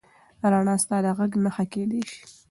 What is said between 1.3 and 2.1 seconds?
نښه کېدی